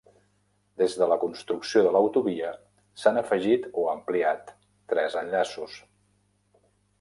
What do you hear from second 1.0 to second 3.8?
de la construcció de l'autovia, s'han afegit